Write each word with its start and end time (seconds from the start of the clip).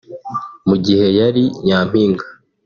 Mu 0.67 0.75
gihe 0.85 1.05
yari 1.19 1.43
nyampinga 1.65 2.25